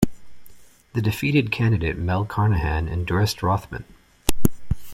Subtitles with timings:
[0.93, 3.85] The defeated candidate Mel Carnahan endorsed Rothman.